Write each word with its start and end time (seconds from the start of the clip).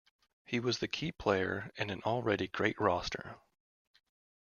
He 0.45 0.59
was 0.59 0.79
the 0.79 0.87
key 0.87 1.11
player 1.11 1.69
in 1.75 1.91
an 1.91 2.01
already 2.01 2.47
great 2.47 2.75
roster. 2.81 3.37